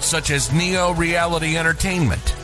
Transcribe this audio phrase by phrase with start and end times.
[0.00, 2.34] such as Neo Reality Entertainment,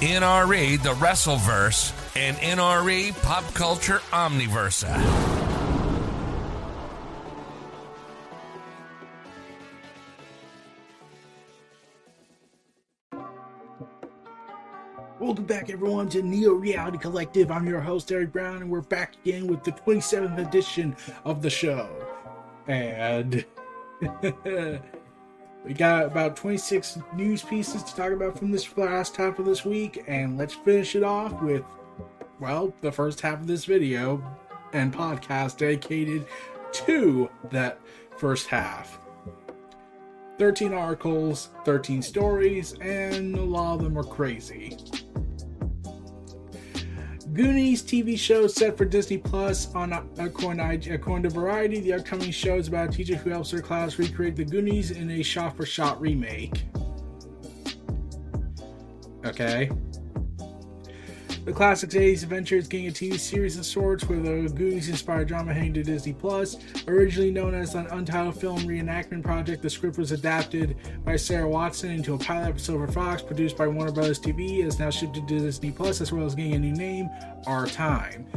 [0.00, 5.38] NRE The Wrestleverse, and NRE Pop Culture Omniversa.
[15.20, 17.50] Welcome back, everyone, to Neo Reality Collective.
[17.50, 21.50] I'm your host, Eric Brown, and we're back again with the 27th edition of the
[21.50, 21.90] show.
[22.66, 23.44] And
[25.64, 29.64] we got about 26 news pieces to talk about from this last half of this
[29.64, 31.62] week, and let's finish it off with,
[32.38, 34.22] well, the first half of this video
[34.72, 36.26] and podcast dedicated
[36.72, 37.78] to that
[38.16, 38.98] first half.
[40.38, 44.78] 13 articles, 13 stories, and a lot of them are crazy.
[47.32, 51.78] Goonies TV show set for Disney Plus on according, according to Variety.
[51.80, 55.10] The upcoming show is about a teacher who helps her class recreate the Goonies in
[55.12, 56.64] a shot-for-shot remake.
[59.24, 59.70] Okay.
[61.50, 65.26] The classic 80s adventure is getting a TV series of sorts with a Goonies inspired
[65.26, 66.56] drama heading to Disney Plus.
[66.86, 71.90] Originally known as an untitled film reenactment project, the script was adapted by Sarah Watson
[71.90, 75.72] into a pilot for Fox, produced by Warner Brothers TV, is now shipped to Disney
[75.72, 77.10] Plus, as well as getting a new name,
[77.48, 78.28] Our Time.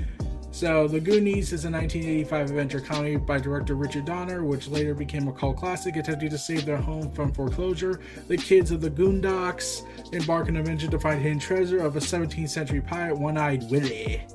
[0.54, 5.28] So, The Goonies is a 1985 adventure comedy by director Richard Donner, which later became
[5.28, 8.02] a cult classic, attempting to save their home from foreclosure.
[8.28, 9.82] The kids of the Goondocks
[10.14, 13.64] embark on an adventure to find hidden treasure of a 17th century pirate, One Eyed
[13.72, 14.28] Willie.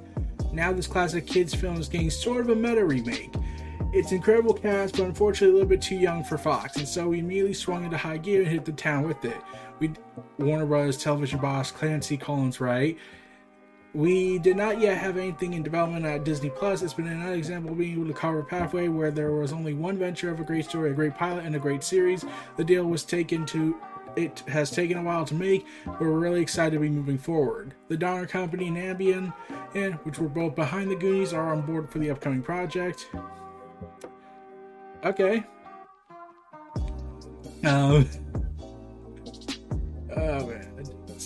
[0.52, 3.32] Now, this classic kids film is getting sort of a meta remake.
[3.92, 7.20] It's incredible cast, but unfortunately a little bit too young for Fox, and so we
[7.20, 9.36] immediately swung into high gear and hit the town with it.
[9.78, 9.92] We
[10.38, 12.98] Warner Brothers television boss Clancy Collins Wright
[13.94, 16.82] we did not yet have anything in development at Disney Plus.
[16.82, 19.74] It's been another example of being able to carve a pathway where there was only
[19.74, 22.24] one venture of a great story, a great pilot, and a great series.
[22.56, 23.76] The deal was taken to
[24.16, 27.74] it has taken a while to make, but we're really excited to be moving forward.
[27.88, 29.32] The Donner Company and Amblin,
[29.74, 33.06] and which were both behind the Goonies, are on board for the upcoming project.
[35.04, 35.44] Okay.
[37.64, 38.08] Um.
[40.16, 40.67] Oh man.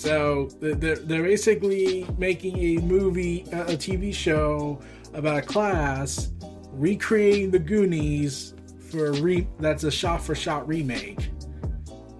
[0.02, 4.80] So they're, they're basically making a movie, a TV show
[5.14, 6.32] about a class
[6.72, 8.54] recreating the Goonies
[8.90, 11.30] for a re that's a shot for shot remake.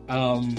[0.08, 0.54] Um,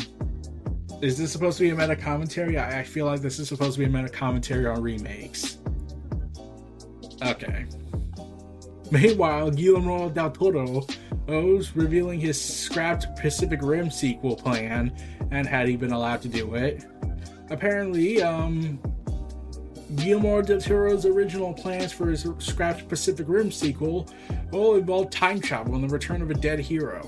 [1.01, 2.57] is this supposed to be a meta commentary?
[2.57, 5.59] I, I feel like this is supposed to be a meta commentary on remakes.
[7.23, 7.67] Okay.
[8.91, 10.85] Meanwhile, Guillermo del Toro
[11.27, 14.93] was revealing his scrapped Pacific Rim sequel plan
[15.31, 16.83] and had he been allowed to do it
[17.49, 18.79] apparently, um,
[19.95, 24.09] Guillermo del Toro's original plans for his scrapped Pacific Rim sequel
[24.51, 27.07] will involved time travel and the return of a dead hero.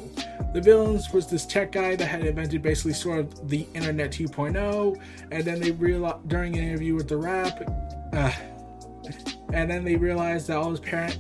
[0.54, 5.02] The villains was this tech guy that had invented basically sort of the Internet 2.0,
[5.32, 7.62] and then they realized during an interview with the Wrap,
[8.14, 8.32] uh,
[9.54, 11.18] and then they realized that all his parent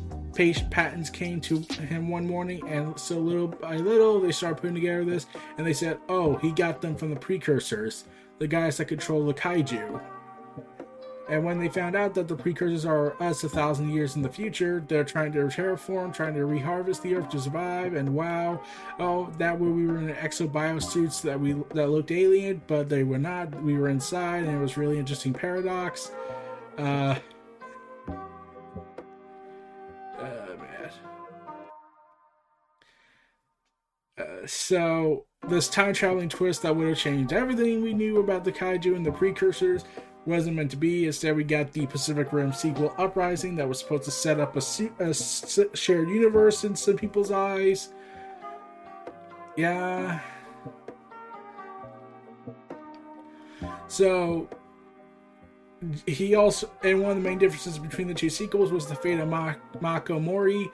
[0.69, 5.05] patents came to him one morning, and so little by little they started putting together
[5.05, 5.27] this,
[5.57, 8.05] and they said, "Oh, he got them from the precursors."
[8.39, 10.01] The guys that control the kaiju.
[11.27, 14.29] And when they found out that the precursors are us a thousand years in the
[14.29, 17.95] future, they're trying to terraform, trying to reharvest the Earth to survive.
[17.95, 18.61] And wow,
[18.99, 23.03] oh, that way we were in exobio suits that we that looked alien, but they
[23.03, 23.59] were not.
[23.63, 26.11] We were inside, and it was really interesting paradox.
[26.77, 27.15] Uh,
[30.19, 30.91] uh man.
[34.17, 38.51] Uh, so this time traveling twist that would have changed everything we knew about the
[38.51, 39.85] kaiju and the precursors
[40.25, 41.05] wasn't meant to be.
[41.05, 44.61] Instead, we got the Pacific Rim sequel Uprising that was supposed to set up a,
[44.99, 47.89] a shared universe in some people's eyes.
[49.55, 50.19] Yeah.
[53.87, 54.49] So,
[56.07, 59.19] he also, and one of the main differences between the two sequels was the fate
[59.19, 60.69] of Ma- Mako Mori,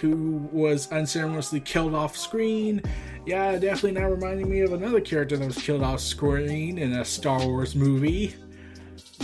[0.00, 2.82] who was unceremoniously killed off screen.
[3.26, 7.04] Yeah, definitely now reminding me of another character that was killed off screen in a
[7.04, 8.34] Star Wars movie.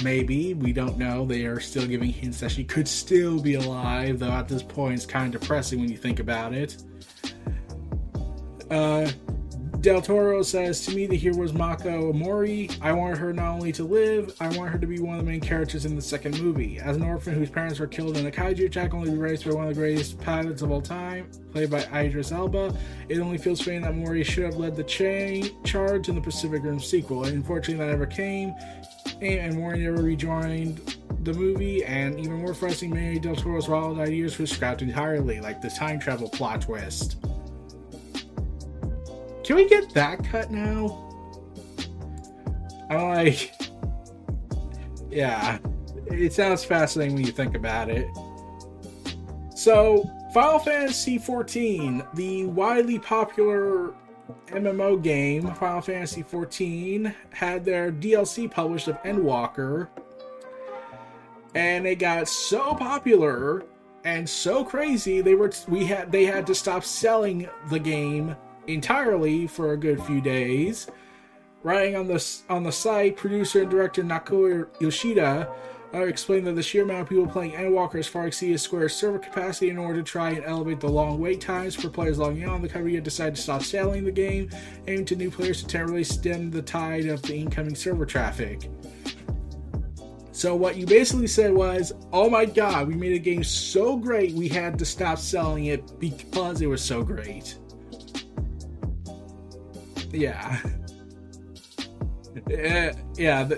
[0.02, 1.24] Maybe, we don't know.
[1.24, 4.94] They are still giving hints that she could still be alive, though at this point
[4.94, 6.82] it's kind of depressing when you think about it.
[8.70, 9.10] Uh,
[9.84, 12.70] Del Toro says, To me, the hero was Mako Mori.
[12.80, 15.30] I wanted her not only to live, I want her to be one of the
[15.30, 16.78] main characters in the second movie.
[16.78, 19.68] As an orphan whose parents were killed in a kaiju attack, only raised by one
[19.68, 22.74] of the greatest pilots of all time, played by Idris Elba,
[23.10, 26.62] it only feels fitting that Mori should have led the chain charge in the Pacific
[26.62, 27.24] Rim sequel.
[27.24, 28.54] Unfortunately, that never came,
[29.20, 34.38] and Mori never rejoined the movie, and even more frustrating, many Del Toro's wild ideas
[34.38, 37.16] were scrapped entirely, like the time travel plot twist.
[39.44, 41.00] Can we get that cut now?
[42.90, 43.54] I'm like,
[45.10, 45.58] yeah,
[46.06, 48.06] it sounds fascinating when you think about it.
[49.54, 53.94] So, Final Fantasy XIV, the widely popular
[54.48, 59.88] MMO game, Final Fantasy XIV, had their DLC published of Endwalker,
[61.54, 63.64] and it got so popular
[64.04, 69.46] and so crazy they were we had they had to stop selling the game entirely
[69.46, 70.88] for a good few days.
[71.62, 75.48] Writing on the on the site, producer and director Naoki Yoshida
[75.94, 79.18] uh, explained that the sheer amount of people playing Endwalker has far exceeded Square's server
[79.18, 79.70] capacity.
[79.70, 82.68] In order to try and elevate the long wait times for players logging on, the
[82.68, 84.50] company had decided to stop selling the game,
[84.88, 88.68] aiming to new players to temporarily stem the tide of the incoming server traffic.
[90.32, 94.34] So what you basically said was, "Oh my God, we made a game so great
[94.34, 97.56] we had to stop selling it because it was so great."
[100.14, 100.60] Yeah.
[102.48, 103.54] Uh, yeah, the,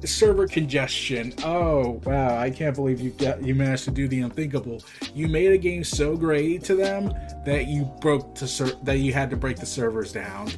[0.00, 1.34] the, server congestion.
[1.42, 4.82] Oh wow, I can't believe you got you managed to do the unthinkable.
[5.12, 7.12] You made a game so great to them
[7.44, 10.48] that you broke the ser- that you had to break the servers down.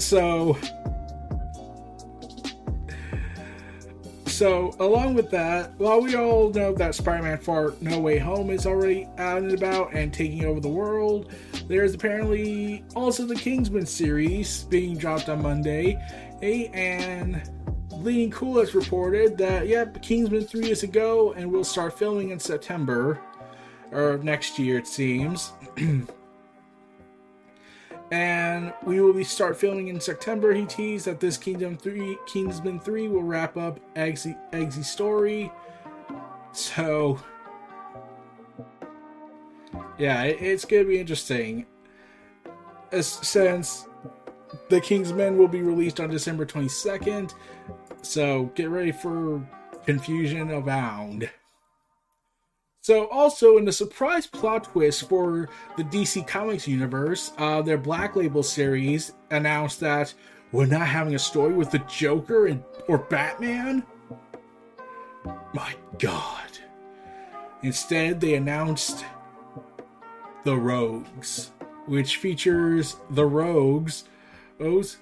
[0.00, 0.58] So
[4.42, 8.50] So, along with that, while we all know that Spider Man Far No Way Home
[8.50, 11.32] is already out and about and taking over the world,
[11.68, 15.98] there's apparently also the Kingsman series being dropped on Monday.
[16.42, 17.42] And
[17.88, 22.30] Bleeding Cool has reported that, yep, Kingsman 3 is a go and will start filming
[22.30, 23.20] in September
[23.92, 25.52] or next year, it seems.
[28.10, 30.52] and we will be start filming in September.
[30.52, 35.50] He teased that this Kingdom Three, Kingsman Three, will wrap up Eggsy, Eggsy story.
[36.52, 37.18] So,
[40.02, 41.64] yeah, it's gonna be interesting.
[42.90, 43.86] As, since
[44.68, 47.34] the King's Man will be released on December twenty second,
[48.02, 49.48] so get ready for
[49.86, 51.30] confusion abound.
[52.80, 58.16] So, also in the surprise plot twist for the DC Comics universe, uh, their Black
[58.16, 60.12] Label series announced that
[60.50, 63.84] we're not having a story with the Joker and or Batman.
[65.54, 66.58] My God!
[67.62, 69.04] Instead, they announced
[70.44, 71.50] the Rogues,
[71.86, 74.04] which features the Rogues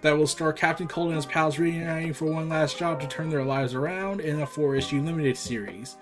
[0.01, 3.29] that will star Captain Cold and his pals reuniting for one last job to turn
[3.29, 5.97] their lives around in a four-issue limited series.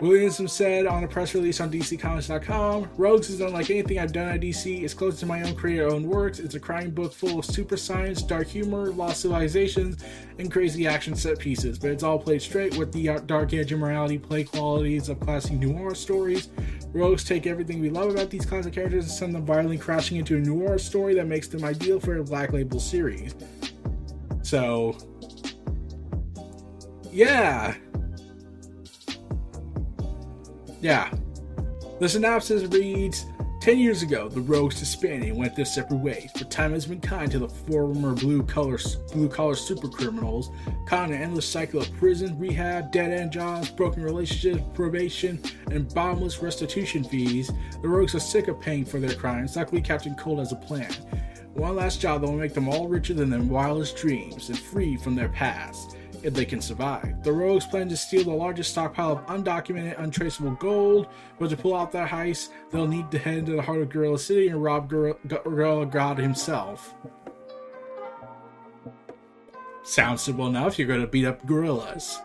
[0.00, 4.40] Williamson said on a press release on DCComics.com Rogues is unlike anything I've done at
[4.40, 4.82] DC.
[4.82, 6.38] It's close to my own creator owned works.
[6.38, 10.02] It's a crime book full of super science, dark humor, lost civilizations,
[10.38, 11.78] and crazy action set pieces.
[11.78, 15.52] But it's all played straight with the dark edge and morality play qualities of classic
[15.52, 16.48] noir stories.
[16.92, 20.36] Rogues take everything we love about these classic characters and send them violently crashing into
[20.36, 23.34] a noir story that makes them ideal for a Black Label series.
[24.42, 24.96] So,
[27.12, 27.74] yeah.
[30.80, 31.12] Yeah.
[32.00, 33.26] The synopsis reads
[33.60, 36.98] 10 years ago, the rogues disbanded and went their separate ways, but time has been
[36.98, 38.78] kind to the former blue collar
[39.12, 40.50] blue collar super criminals,
[40.86, 45.38] caught in an endless cycle of prison, rehab, dead end jobs, broken relationships, probation,
[45.70, 47.52] and bottomless restitution fees.
[47.82, 49.56] The rogues are sick of paying for their crimes.
[49.56, 50.90] Luckily, Captain Cold has a plan.
[51.52, 54.96] One last job that will make them all richer than their wildest dreams and free
[54.96, 57.22] from their past if they can survive.
[57.22, 61.08] The rogues plan to steal the largest stockpile of undocumented, untraceable gold,
[61.38, 64.18] but to pull out that heist, they'll need to head into the heart of Gorilla
[64.18, 66.94] City and rob Gorilla Grodd himself.
[69.82, 72.20] Sounds simple enough, you're going to beat up gorillas.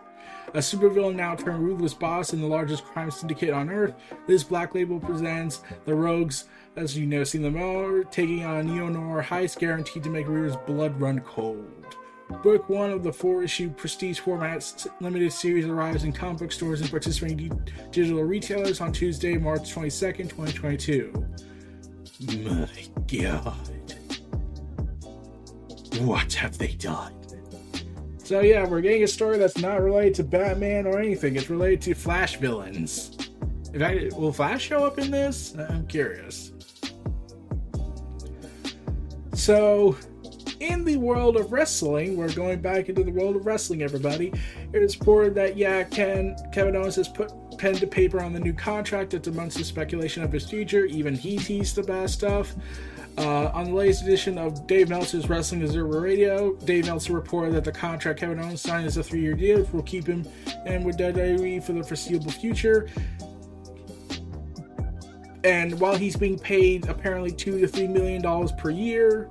[0.54, 3.96] A supervillain now turned ruthless boss in the largest crime syndicate on Earth,
[4.28, 8.64] this Black Label presents the Rogues, as you know, seen them all, taking on a
[8.64, 11.98] neo noir heist guaranteed to make readers' blood run cold.
[12.44, 16.82] Book one of the four issue prestige format limited series arrives in comic book stores
[16.82, 17.50] and participating
[17.92, 21.26] digital retailers on Tuesday, March 22nd, 2022.
[22.44, 22.68] My
[23.08, 23.56] god.
[26.02, 27.14] What have they done?
[28.18, 31.36] So, yeah, we're getting a story that's not related to Batman or anything.
[31.36, 33.16] It's related to Flash villains.
[33.72, 35.56] In fact, will Flash show up in this?
[35.70, 36.52] I'm curious.
[39.34, 39.96] So,
[40.66, 44.34] in the world of wrestling, we're going back into the world of wrestling, everybody.
[44.74, 48.54] It's reported that, yeah, Ken, Kevin Owens has put pen to paper on the new
[48.54, 50.86] contract after months of speculation of his future.
[50.86, 52.56] Even he teased the bad stuff.
[53.18, 57.64] Uh, on the latest edition of Dave Meltzer's Wrestling Observer Radio, Dave Meltzer reported that
[57.64, 60.28] the contract Kevin Owens signed is a three-year deal, which will keep him
[60.66, 62.90] in with WWE for the foreseeable future.
[65.46, 69.30] And while he's being paid apparently two to three million dollars per year,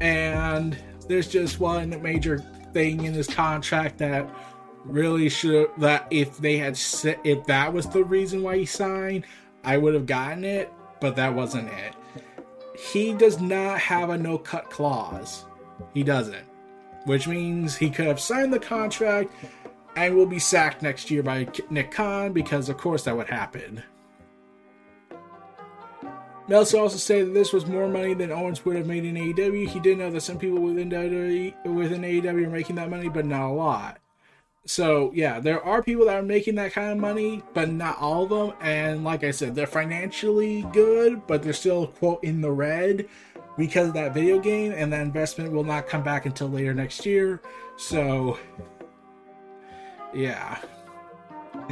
[0.00, 0.76] and
[1.08, 2.38] there's just one major
[2.72, 4.28] thing in his contract that
[4.84, 6.78] really should that if they had
[7.24, 9.24] if that was the reason why he signed,
[9.62, 11.94] I would have gotten it, but that wasn't it.
[12.78, 15.44] He does not have a no cut clause.
[15.92, 16.46] He doesn't.
[17.06, 19.32] Which means he could have signed the contract
[19.96, 23.82] and will be sacked next year by Nick Khan because of course that would happen.
[26.46, 29.66] Meltzer also said that this was more money than Owens would have made in AEW.
[29.66, 33.24] He did know that some people within WWE, within AEW are making that money, but
[33.24, 33.98] not a lot.
[34.66, 38.24] So yeah, there are people that are making that kind of money, but not all
[38.24, 38.56] of them.
[38.60, 43.08] And like I said, they're financially good, but they're still quote in the red
[43.56, 47.06] because of that video game, and that investment will not come back until later next
[47.06, 47.40] year.
[47.76, 48.38] So
[50.14, 50.58] yeah.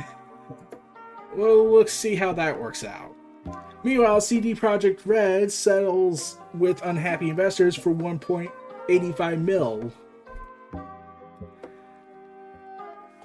[1.34, 3.11] well, let's see how that works out.
[3.84, 9.92] Meanwhile, CD Projekt Red settles with unhappy investors for 1.85 mil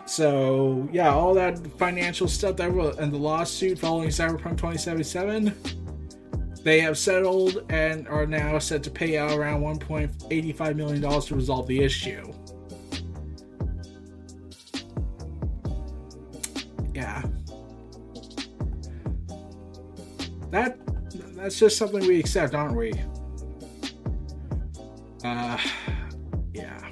[0.08, 5.54] So yeah, all that financial stuff that was and the lawsuit following Cyberpunk 2077,
[6.64, 11.36] they have settled and are now set to pay out around 1.85 million dollars to
[11.36, 12.34] resolve the issue.
[20.50, 20.77] That
[21.36, 22.94] that's just something we accept, aren't we?
[25.24, 25.58] Uh
[26.54, 26.89] yeah.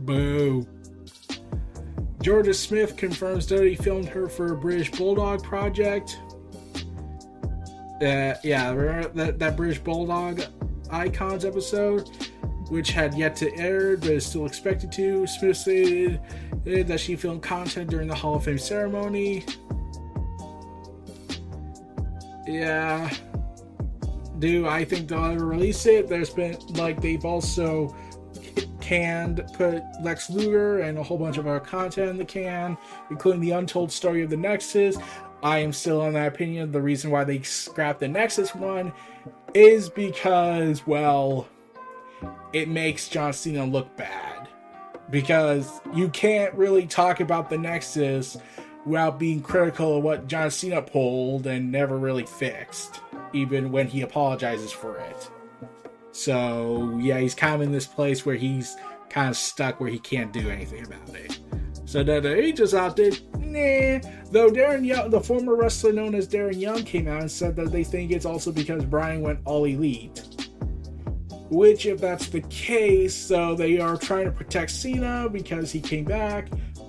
[0.00, 0.66] Boo.
[2.22, 6.18] Georgia Smith confirms Dodie filmed her for a British Bulldog project.
[8.02, 10.42] Uh, yeah, remember that, that British Bulldog
[10.90, 12.08] Icons episode,
[12.68, 15.26] which had yet to air but is still expected to.
[15.26, 16.20] Smith stated
[16.64, 19.44] that she filmed content during the Hall of Fame ceremony.
[22.48, 23.10] Yeah.
[24.38, 26.08] Do I think they'll ever release it?
[26.08, 27.94] There's been, like, they've also
[28.80, 32.78] canned, put Lex Luger and a whole bunch of other content in the can,
[33.10, 34.96] including the untold story of the Nexus.
[35.42, 36.72] I am still on that opinion.
[36.72, 38.92] The reason why they scrapped the Nexus one
[39.52, 41.46] is because, well,
[42.52, 44.48] it makes John Cena look bad.
[45.10, 48.36] Because you can't really talk about the Nexus
[48.88, 53.00] without being critical of what John Cena pulled and never really fixed,
[53.32, 55.30] even when he apologizes for it.
[56.12, 58.76] So yeah, he's kind of in this place where he's
[59.10, 61.38] kind of stuck where he can't do anything about it.
[61.84, 64.00] So that the agents out there, nah.
[64.30, 67.72] Though Darren Young, the former wrestler known as Darren Young, came out and said that
[67.72, 70.22] they think it's also because Bryan went all elite.
[71.50, 76.04] Which, if that's the case, so they are trying to protect Cena because he came
[76.04, 76.48] back,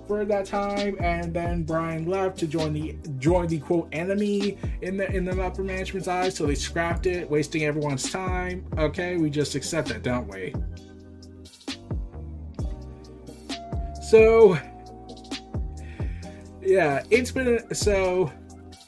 [0.09, 4.97] for that time, and then Bryan left to join the join the quote enemy in
[4.97, 6.35] the in the upper management's eyes.
[6.35, 8.65] So they scrapped it, wasting everyone's time.
[8.79, 10.55] Okay, we just accept that, don't we?
[14.01, 14.57] So
[16.59, 18.31] yeah, it's been so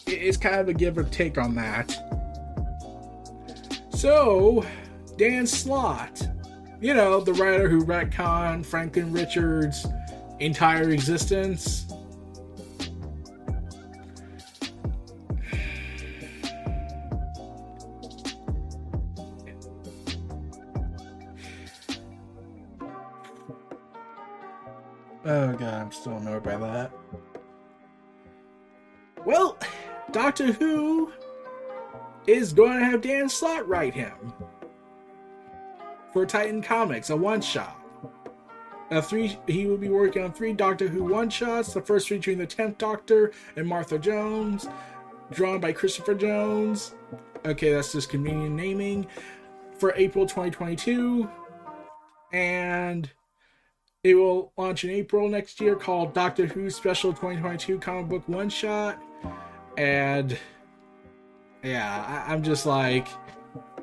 [0.08, 1.96] it's kind of a give or take on that.
[3.94, 4.66] So
[5.18, 6.28] Dan Slott,
[6.82, 9.86] you know, the writer who retconned Franklin Richards'
[10.42, 11.86] entire existence.
[25.24, 26.92] Oh god, I'm still annoyed by that.
[29.24, 29.60] Well,
[30.12, 31.12] Doctor Who
[32.26, 34.34] is going to have Dan Slott write him
[36.12, 37.81] for Titan Comics, a one shot.
[38.92, 41.74] Uh, three, he will be working on three Doctor Who one shots.
[41.74, 44.68] The first featuring the Tenth Doctor and Martha Jones,
[45.32, 46.94] drawn by Christopher Jones.
[47.46, 49.08] Okay, that's just convenient naming
[49.80, 51.28] for April 2022,
[52.34, 53.10] and
[54.04, 58.50] it will launch in April next year called Doctor Who Special 2022 Comic Book One
[58.50, 59.02] Shot.
[59.78, 60.38] And
[61.64, 63.08] yeah, I, I'm just like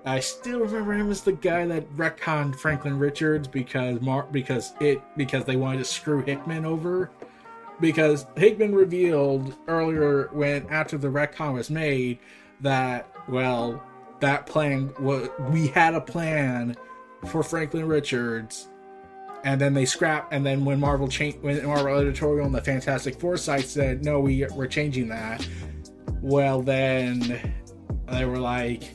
[0.04, 5.02] I still remember him as the guy that retconned Franklin Richards because Mark because it
[5.16, 7.10] because they wanted to screw Hickman over.
[7.80, 12.18] Because Hickman revealed earlier when after the retcon was made
[12.60, 13.82] that well
[14.20, 16.76] that plan was we had a plan
[17.26, 18.68] for Franklin Richards,
[19.44, 20.32] and then they scrapped.
[20.32, 24.20] And then when Marvel changed, when Marvel editorial and the Fantastic Four site said no,
[24.20, 25.46] we we're changing that.
[26.20, 27.54] Well, then
[28.10, 28.90] they were like,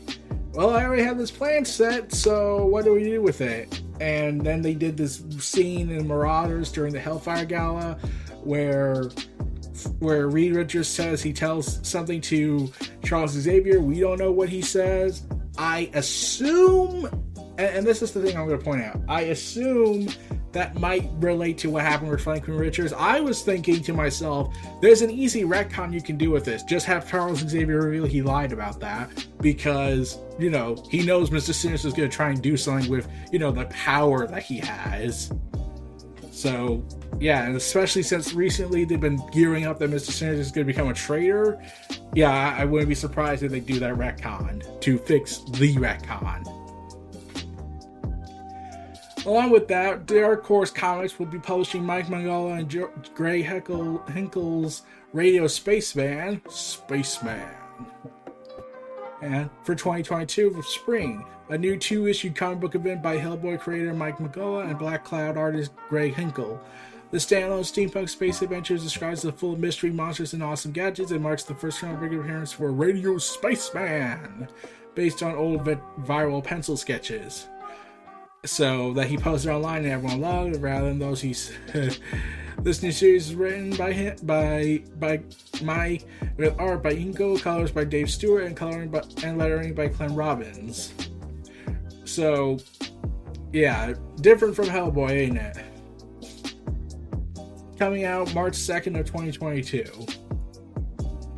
[0.54, 4.42] "Well, I already have this plan set, so what do we do with it?" And
[4.42, 7.98] then they did this scene in Marauders during the Hellfire Gala,
[8.44, 9.10] where
[10.00, 12.72] where Reed Richards says he tells something to
[13.04, 13.80] Charles Xavier.
[13.80, 15.24] We don't know what he says.
[15.58, 17.06] I assume,
[17.36, 19.02] and, and this is the thing I'm going to point out.
[19.08, 20.08] I assume
[20.54, 22.94] that might relate to what happened with Franklin Richards.
[22.94, 26.64] I was thinking to myself, there's an easy retcon you can do with this.
[26.64, 29.10] Just have Charles Xavier reveal he lied about that
[29.42, 31.54] because, you know, he knows Mr.
[31.54, 34.60] Sinister is going to try and do something with, you know, the power that he
[34.60, 35.32] has.
[36.32, 36.86] So,
[37.20, 40.12] yeah, and especially since recently they've been gearing up that Mr.
[40.12, 41.64] Sinister is going to become a traitor.
[42.14, 46.63] Yeah, I wouldn't be surprised if they do that retcon to fix the retcon.
[49.26, 54.04] Along with that, Dark Horse Comics will be publishing Mike Mignola and jo- Greg Hinkle-
[54.12, 54.82] Hinkle's
[55.14, 57.48] Radio Spaceman, Spaceman.
[59.22, 63.94] And for 2022 of spring, a new two issue comic book event by Hellboy creator
[63.94, 66.60] Mike Mignola and Black Cloud artist Greg Hinkle.
[67.12, 71.22] The standalone steampunk space adventures describes the full of mystery, monsters, and awesome gadgets and
[71.22, 74.50] marks the first comic book appearance for Radio Spaceman,
[74.96, 77.48] based on old viral pencil sketches
[78.46, 81.54] so that he posted online and everyone loved rather than those he's
[82.60, 85.22] this new series is written by him by by
[85.62, 86.00] my
[86.38, 90.16] with art by Inko, colors by Dave Stewart, and coloring by, and lettering by Clem
[90.16, 90.94] Robins.
[92.06, 92.60] So
[93.54, 95.58] yeah, different from Hellboy, ain't it?
[97.78, 99.86] Coming out March 2nd of 2022.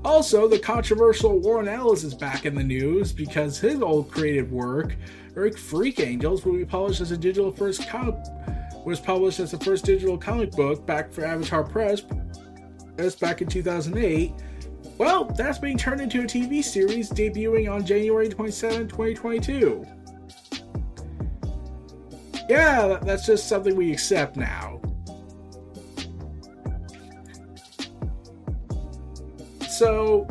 [0.04, 4.96] Also, the controversial Warren Ellis is back in the news because his old creative work
[5.36, 8.16] Eric Freak Angels will be published as a digital first comic
[8.86, 12.04] was published as the first digital comic book back for Avatar Press
[12.98, 14.32] as back in 2008.
[14.98, 19.86] Well, that's being turned into a TV series debuting on January 27, 2022.
[22.48, 24.80] Yeah, that's just something we accept now.
[29.68, 30.28] So,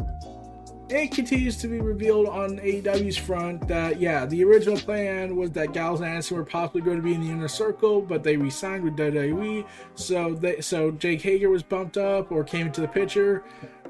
[0.89, 5.73] it continues to be revealed on AEW's front that yeah, the original plan was that
[5.73, 8.85] Gallows and Anderson were possibly going to be in the inner circle, but they re-signed
[8.85, 9.67] with WWE.
[9.95, 13.45] So they so Jake Hager was bumped up or came into the picture.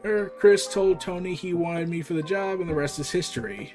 [0.05, 3.73] Or Chris told Tony he wanted me for the job, and the rest is history.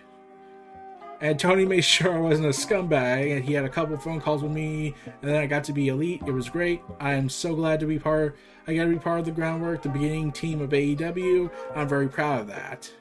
[1.22, 4.44] And Tony made sure I wasn't a scumbag, and he had a couple phone calls
[4.44, 6.22] with me, and then I got to be elite.
[6.26, 6.82] It was great.
[7.00, 8.38] I am so glad to be part.
[8.68, 11.52] I got to be part of the groundwork, the beginning team of AEW.
[11.76, 12.92] I'm very proud of that.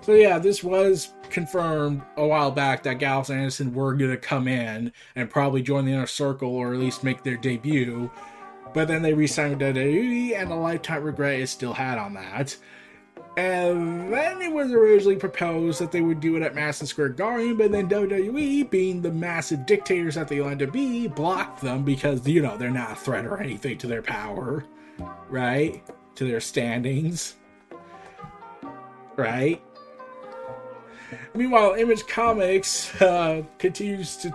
[0.00, 4.16] So yeah, this was confirmed a while back that Gallows and Anderson were going to
[4.16, 8.10] come in and probably join the inner circle or at least make their debut.
[8.74, 12.56] But then they re-signed WWE, and a lifetime regret is still had on that.
[13.36, 17.56] And then it was originally proposed that they would do it at Madison Square Garden,
[17.56, 22.26] but then WWE, being the massive dictators that they like to be, blocked them because,
[22.26, 24.64] you know, they're not a threat or anything to their power,
[25.28, 25.82] right?
[26.16, 27.36] To their standings,
[29.18, 29.60] right?
[31.34, 34.34] Meanwhile, Image Comics uh, continues to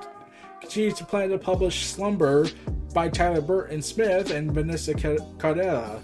[0.62, 2.48] continues to plan to publish Slumber
[2.94, 6.00] by Tyler Burton Smith and Vanessa Cardella.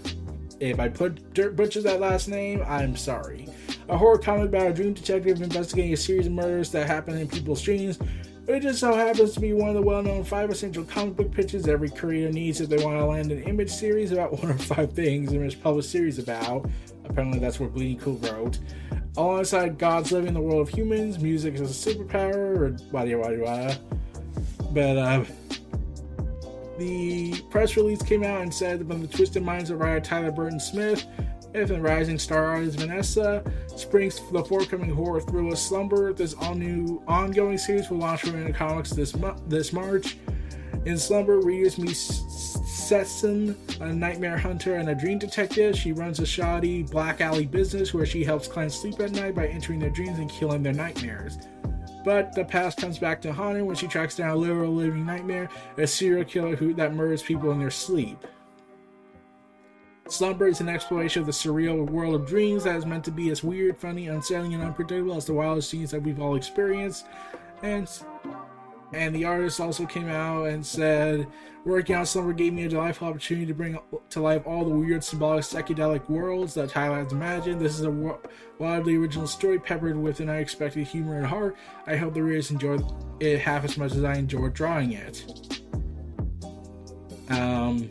[0.60, 3.48] If I put butcher that last name, I'm sorry.
[3.88, 7.28] A horror comic about a dream detective investigating a series of murders that happen in
[7.28, 7.98] people's dreams.
[8.46, 11.66] It just so happens to be one of the well-known five essential comic book pitches
[11.66, 14.92] every creator needs if they want to land an image series about one or five
[14.92, 16.68] things Image published series about.
[17.10, 18.58] Apparently, that's what Bleeding Cool wrote
[19.16, 23.36] alongside gods living in the world of humans, music is a superpower, or blah blah
[23.36, 23.74] blah.
[24.72, 25.24] But uh,
[26.78, 30.60] the press release came out and said from the twisted minds of writer Tyler Burton
[30.60, 31.06] Smith,
[31.52, 33.42] if and rising star artist Vanessa
[33.74, 36.12] springs the forthcoming horror thriller Slumber.
[36.12, 40.16] This all new ongoing series will launch from Comics this mo- this March.
[40.86, 41.96] In Slumber, readers meet
[42.90, 45.78] Setsun, a nightmare hunter and a dream detective.
[45.78, 49.46] She runs a shoddy black alley business where she helps clients sleep at night by
[49.46, 51.38] entering their dreams and killing their nightmares.
[52.04, 55.06] But the past comes back to haunt her when she tracks down a literal living
[55.06, 55.48] nightmare,
[55.78, 58.18] a serial killer who that murders people in their sleep.
[60.08, 63.30] Slumber is an exploration of the surreal world of dreams that is meant to be
[63.30, 67.06] as weird, funny, unsettling, and unpredictable as the wildest scenes that we've all experienced.
[67.62, 67.88] And
[68.92, 71.26] and the artist also came out and said,
[71.64, 75.04] Working on Slumber gave me a delightful opportunity to bring to life all the weird,
[75.04, 77.60] symbolic, psychedelic worlds that Thailand's imagined.
[77.60, 78.18] This is a
[78.58, 81.56] wildly original story peppered with an unexpected humor and heart.
[81.86, 82.78] I hope the readers enjoy
[83.20, 85.60] it half as much as I enjoyed drawing it.
[87.28, 87.90] Um,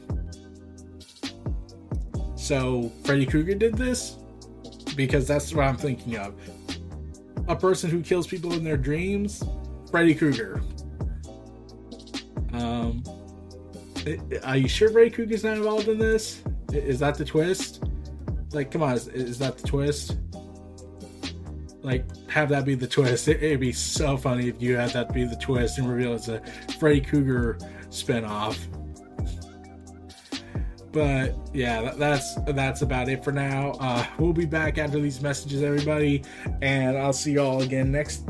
[2.36, 4.18] so Freddy Krueger did this
[4.96, 6.34] because that's what I'm thinking of.
[7.48, 9.44] A person who kills people in their dreams,
[9.92, 10.62] Freddy Krueger.
[12.54, 13.04] Um,
[14.44, 16.42] are you sure Freddy Krueger's not involved in this?
[16.72, 17.84] Is that the twist?
[18.52, 20.18] Like, come on, is, is that the twist?
[21.82, 23.28] Like, have that be the twist.
[23.28, 26.28] It, would be so funny if you had that be the twist and reveal it's
[26.28, 26.42] a
[26.80, 27.58] Freddy Krueger
[27.90, 28.58] spinoff.
[30.92, 33.74] But yeah, that's that's about it for now.
[33.80, 36.24] Uh, we'll be back after these messages, everybody,
[36.64, 38.28] and I'll see y'all again next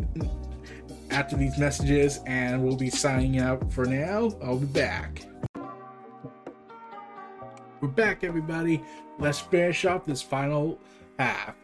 [1.11, 4.31] after these messages, and we'll be signing out for now.
[4.43, 5.25] I'll be back.
[7.81, 8.81] We're back, everybody.
[9.19, 10.79] Let's finish off this final
[11.17, 11.55] half.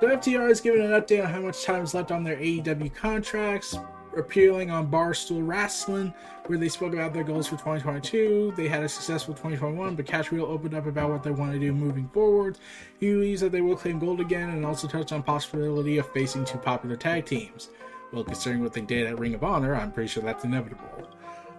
[0.00, 2.94] So FTR has given an update on how much time is left on their AEW
[2.94, 3.76] contracts,
[4.16, 6.12] appearing on Barstool Wrestling,
[6.46, 8.54] where they spoke about their goals for 2022.
[8.56, 11.58] They had a successful 2021, but Cash Wheel opened up about what they want to
[11.58, 12.58] do moving forward.
[13.00, 16.44] He believes that they will claim gold again, and also touched on possibility of facing
[16.44, 17.70] two popular tag teams.
[18.14, 21.10] Well, considering what they did at Ring of Honor, I'm pretty sure that's inevitable.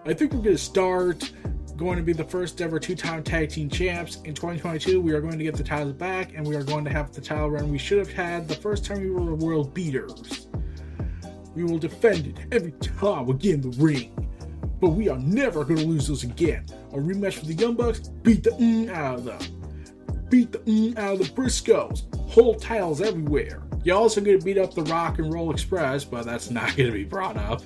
[0.06, 1.30] I think we're going to start
[1.76, 4.16] going to be the first ever two time tag team champs.
[4.22, 6.90] In 2022, we are going to get the titles back and we are going to
[6.90, 10.48] have the title run we should have had the first time we were world beaters.
[11.54, 14.14] We will defend it every time we get in the ring.
[14.80, 16.64] But we are never going to lose those again.
[16.92, 20.28] A rematch with the Young Bucks, beat the mm out of them.
[20.30, 22.04] Beat the mm out of the Briscoes.
[22.30, 23.65] Hold titles everywhere.
[23.86, 26.88] You're also going to beat up the Rock and Roll Express, but that's not going
[26.88, 27.62] to be brought up.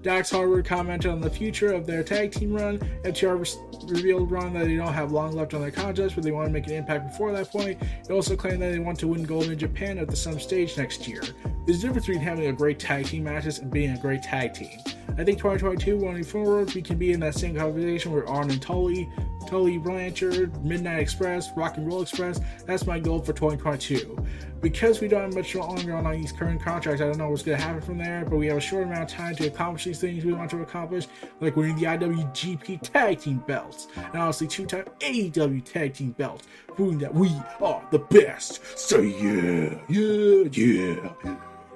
[0.00, 2.78] Dax Harwood commented on the future of their tag team run.
[3.04, 6.46] FTR revealed Ron that they don't have long left on their contracts, but they want
[6.46, 7.82] to make an impact before that point.
[8.06, 10.74] They also claimed that they want to win gold in Japan at the some stage
[10.78, 11.20] next year.
[11.66, 14.54] There's a difference between having a great tag team matches and being a great tag
[14.54, 14.78] team.
[15.16, 18.60] I think 2022 going forward, we can be in that same conversation with Arn and
[18.60, 19.10] Tully,
[19.48, 22.40] Tully Blanchard, Midnight Express, Rock and Roll Express.
[22.66, 24.24] That's my goal for 2022
[24.60, 27.58] because we don't have much longer on these current contracts, I don't know what's going
[27.58, 30.00] to happen from there, but we have a short amount of time to accomplish these
[30.00, 31.06] things we want to accomplish,
[31.40, 36.46] like winning the IWGP Tag Team belts, and honestly, two time AEW Tag Team belts,
[36.74, 38.60] proving that we are the best.
[38.78, 41.12] So, yeah, yeah, yeah,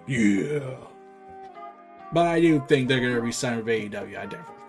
[0.07, 0.77] yeah.
[2.13, 4.19] But I do think they're going to resign with AEW.
[4.19, 4.63] I definitely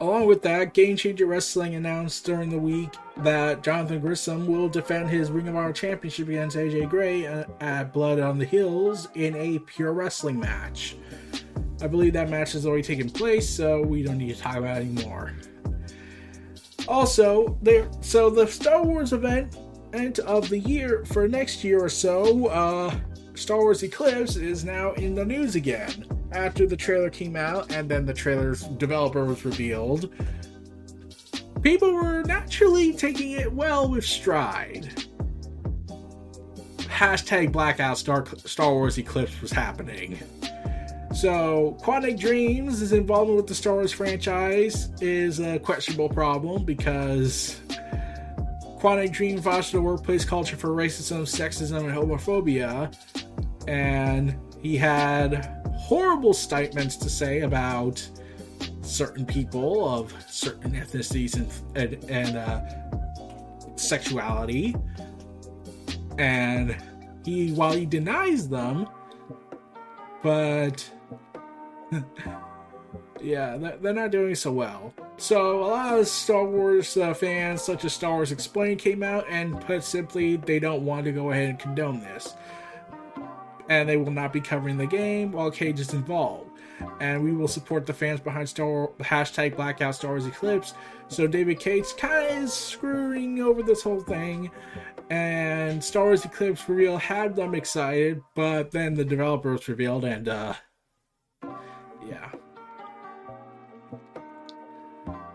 [0.00, 5.10] Along with that, Game Changer Wrestling announced during the week that Jonathan Gresham will defend
[5.10, 9.36] his Ring of Honor Championship against AJ Gray uh, at Blood on the Hills in
[9.36, 10.96] a pure wrestling match.
[11.82, 14.78] I believe that match has already taken place, so we don't need to talk about
[14.78, 15.34] it anymore.
[16.88, 19.58] Also, there so the Star Wars event
[19.92, 22.94] end of the year for next year or so, uh,
[23.40, 27.90] Star Wars Eclipse is now in the news again after the trailer came out and
[27.90, 30.12] then the trailer's developer was revealed,
[31.62, 35.06] people were naturally taking it well with stride.
[36.80, 40.18] Hashtag blackout Star, Star Wars Eclipse was happening.
[41.14, 47.58] So, Quantic Dream's involvement with the Star Wars franchise is a questionable problem because
[48.80, 52.94] Quantic Dream fostered a workplace culture for racism, sexism, and homophobia.
[53.66, 58.06] And he had horrible statements to say about
[58.82, 64.74] certain people of certain ethnicities and and, and uh, sexuality,
[66.18, 66.76] and
[67.24, 68.88] he while he denies them,
[70.22, 70.88] but
[73.22, 74.94] yeah, they're not doing so well.
[75.16, 79.26] So a lot of Star Wars uh, fans, such as Star Wars Explained, came out
[79.28, 82.34] and put simply, they don't want to go ahead and condone this
[83.70, 86.50] and they will not be covering the game while Cage is involved.
[87.00, 90.74] And we will support the fans behind Star hashtag Blackout Star Wars Eclipse.
[91.08, 94.50] So David Cage kind of is screwing over this whole thing,
[95.08, 100.54] and Star Wars Eclipse reveal had them excited, but then the developers revealed, and uh,
[102.06, 102.30] yeah.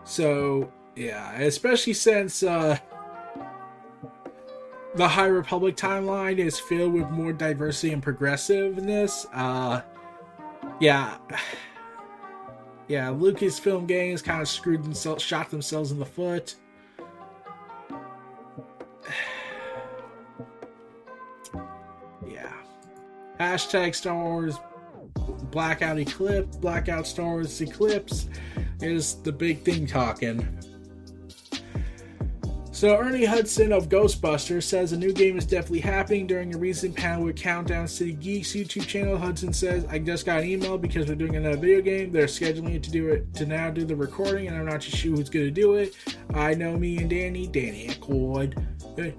[0.03, 2.79] So yeah, especially since uh
[4.95, 9.27] the High Republic timeline is filled with more diversity and progressiveness.
[9.33, 9.81] Uh,
[10.79, 11.17] yeah,
[12.87, 13.09] yeah.
[13.09, 16.55] Lucasfilm Games kind of screwed themselves, shot themselves in the foot.
[22.27, 22.53] yeah.
[23.39, 24.55] Hashtag Star Wars
[25.51, 28.29] Blackout Eclipse, Blackout Star Wars Eclipse
[28.81, 30.59] is the big thing talking.
[32.85, 36.95] So Ernie Hudson of Ghostbusters says a new game is definitely happening during a recent
[36.95, 39.17] panel with Countdown City Geeks YouTube channel.
[39.17, 42.11] Hudson says, I just got an email because we're doing another video game.
[42.11, 44.95] They're scheduling it to do it to now do the recording, and I'm not too
[44.95, 45.95] sure who's gonna do it.
[46.35, 48.53] I know me and Danny, Danny Aykroyd.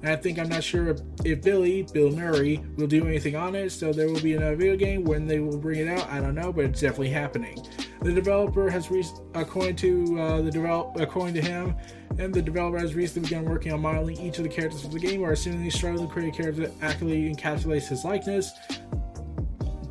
[0.04, 3.70] I think I'm not sure if, if Billy, Bill Murray, will do anything on it,
[3.70, 5.02] so there will be another video game.
[5.02, 7.58] When they will bring it out, I don't know, but it's definitely happening.
[8.02, 9.04] The developer has, re-
[9.34, 11.74] according to uh, the develop, according to him,
[12.18, 15.00] and the developer has recently begun working on modeling each of the characters for the
[15.00, 18.52] game, or assuming struggling to create a character that accurately encapsulates his likeness.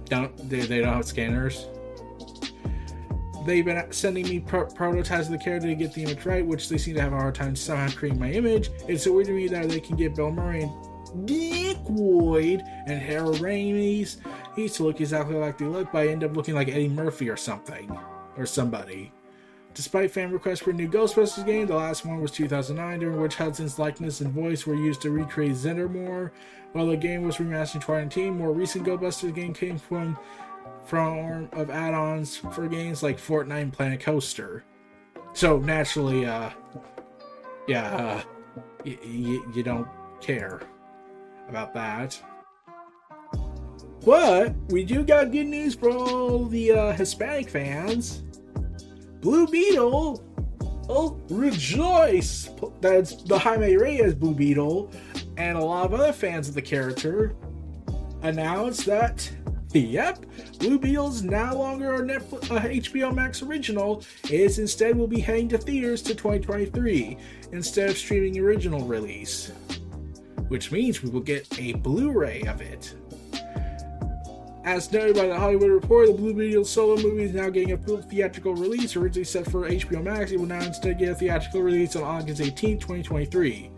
[0.06, 1.68] Don't they, they don't have scanners?
[3.46, 6.70] They've been sending me pro- prototypes of the character to get the image right, which
[6.70, 8.70] they seem to have a hard time somehow creating my image.
[8.88, 13.00] It's so weird to me that they can get Bill Murray and Dick Boyd and
[13.00, 14.18] Harold Ramis
[14.58, 17.30] each to look exactly like they look, but I end up looking like Eddie Murphy
[17.30, 17.96] or something.
[18.38, 19.12] Or somebody.
[19.74, 23.36] Despite fan requests for a new Ghostbusters game, the last one was 2009, during which
[23.36, 26.32] Hudson's likeness and voice were used to recreate Zeddemore.
[26.74, 30.18] While the game was remastered in 2019, more recent Ghostbusters game came from
[30.86, 34.64] form of add-ons for games like Fortnite and Planet Coaster.
[35.34, 36.50] So naturally, uh,
[37.68, 38.22] yeah, uh,
[38.86, 39.88] y- y- you don't
[40.22, 40.62] care
[41.50, 42.22] about that.
[44.06, 48.24] But we do got good news for all the uh, Hispanic fans.
[49.20, 50.24] Blue Beetle,
[50.88, 52.50] oh rejoice!
[52.82, 54.92] That's the Jaime Reyes Blue Beetle,
[55.38, 57.36] and a lot of other fans of the character
[58.22, 59.32] announced that
[59.74, 60.26] Yep,
[60.60, 64.04] Blue Beetle's no longer a Netflix, uh, HBO Max original.
[64.30, 67.18] Is instead will be heading to theaters to 2023
[67.52, 69.52] instead of streaming original release,
[70.48, 72.96] which means we will get a Blu-ray of it.
[74.66, 77.78] As noted by the Hollywood Reporter, the Blue Beetle solo movie is now getting a
[77.78, 78.96] theatrical release.
[78.96, 82.42] Originally set for HBO Max, it will now instead get a theatrical release on August
[82.42, 83.70] 18, 2023.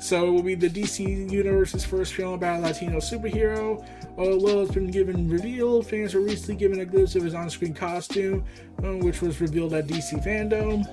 [0.00, 3.84] So it will be the DC Universe's first film about a Latino superhero.
[4.16, 8.44] Although it's been given revealed, fans were recently given a glimpse of his on-screen costume,
[8.84, 10.86] um, which was revealed at DC Fandom.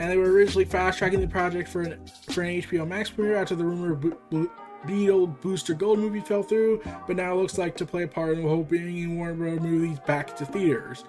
[0.00, 3.54] And they were originally fast-tracking the project for an for an HBO Max premiere after
[3.54, 7.86] the rumor of Bo- Beetle Booster Gold movie fell through, but now looks like to
[7.86, 9.60] play a part in the whole bringing Warner Bros.
[9.60, 11.04] movies back to theaters.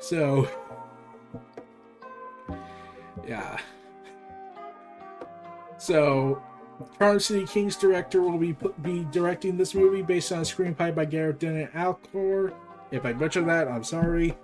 [0.00, 0.48] So,
[3.26, 3.58] yeah.
[5.78, 6.42] So,
[6.98, 11.04] Charm City Kings director will be be directing this movie based on a screenplay by
[11.04, 12.52] Gareth Dennett Alcor.
[12.90, 14.36] If I butcher that, I'm sorry.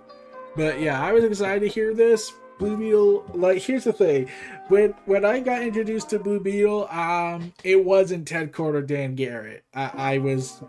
[0.55, 2.31] But yeah, I was excited to hear this.
[2.57, 4.29] Blue Beetle, like here's the thing.
[4.67, 9.15] When when I got introduced to Blue Beetle, um, it wasn't Ted Kord or Dan
[9.15, 9.63] Garrett.
[9.73, 10.63] I, I was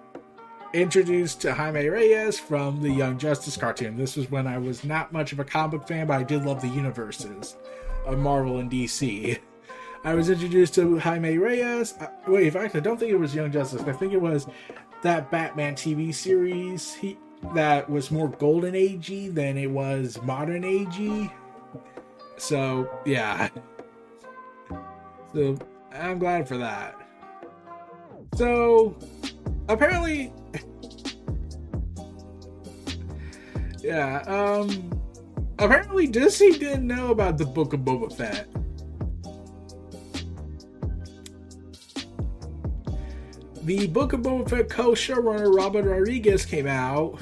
[0.74, 3.96] introduced to Jaime Reyes from the Young Justice cartoon.
[3.96, 6.61] This was when I was not much of a comic fan, but I did love
[6.61, 7.57] the universes
[8.07, 9.38] of Marvel and DC.
[10.05, 11.94] I was introduced to Jaime Reyes.
[11.98, 13.83] Uh, wait, in fact, I don't think it was Young Justice.
[13.83, 14.46] I think it was
[15.03, 17.18] that Batman TV series he,
[17.55, 21.31] that was more golden agey than it was modern agey.
[22.38, 23.51] So yeah.
[25.35, 25.59] So
[25.92, 26.96] I'm glad for that.
[28.35, 28.96] So
[29.68, 30.33] apparently,
[33.81, 34.22] yeah.
[34.27, 34.94] Um.
[35.61, 38.46] Apparently, Disney didn't know about the Book of Boba Fett.
[43.68, 47.20] the Book of Boba Fett co-showrunner Robert Rodriguez came out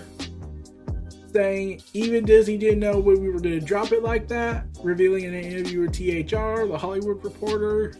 [1.37, 5.25] saying even Disney didn't know when we were going to drop it like that, revealing
[5.25, 7.93] in an interview with THR, the Hollywood Reporter.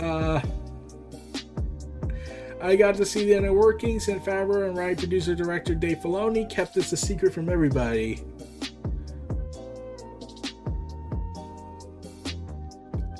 [0.00, 0.40] Uh,
[2.62, 6.48] I got to see the inner workings, and Favreau and writer, producer, director Dave Filoni
[6.48, 8.22] kept this a secret from everybody.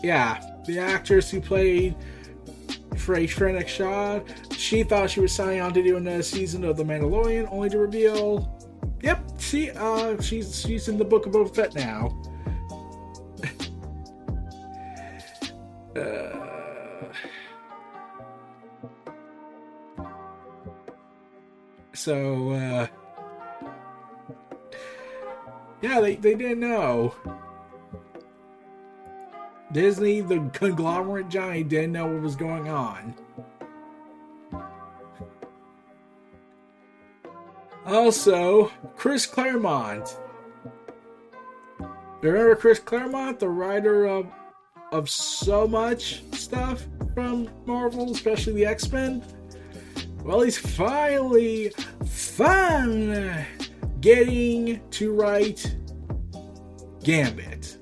[0.03, 1.95] Yeah, the actress who played
[2.97, 4.21] Frey Krennic Shaw.
[4.61, 7.79] She thought she was signing on to do another season of The Mandalorian, only to
[7.79, 8.61] reveal,
[9.03, 12.15] yep, she uh she's she's in the Book of Boba Fett now.
[15.97, 16.47] uh,
[21.95, 22.87] so uh,
[25.81, 27.15] yeah, they they didn't know.
[29.73, 33.15] Disney, the conglomerate giant, didn't know what was going on.
[37.87, 40.19] Also, Chris Claremont.
[42.21, 44.27] Remember Chris Claremont, the writer of
[44.93, 49.23] of so much stuff from Marvel, especially the X Men?
[50.25, 51.73] well, he's finally,
[52.07, 53.45] fun
[54.01, 55.77] getting to write
[57.03, 57.79] Gambit.